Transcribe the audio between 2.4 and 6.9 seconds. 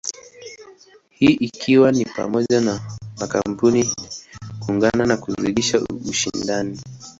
na makampuni kuungana na kuzidisha ushindani.